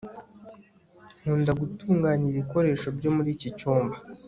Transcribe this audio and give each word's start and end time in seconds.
nkunda 1.21 1.51
gutunganya 1.61 2.25
ibikoresho 2.33 2.87
byo 2.97 3.09
muri 3.15 3.29
iki 3.35 3.49
cyumba 3.59 3.95